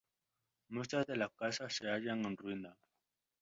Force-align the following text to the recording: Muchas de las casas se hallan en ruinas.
Muchas 0.69 1.05
de 1.05 1.15
las 1.15 1.31
casas 1.35 1.75
se 1.75 1.87
hallan 1.87 2.25
en 2.25 2.35
ruinas. 2.35 2.75